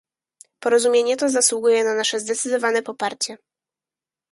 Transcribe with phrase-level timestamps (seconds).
[0.59, 3.37] Porozumienie to zasługuje na nasze zdecydowane poparcie